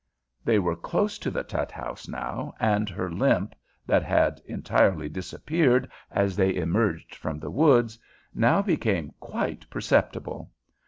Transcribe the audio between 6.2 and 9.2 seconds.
they emerged from the woods, now became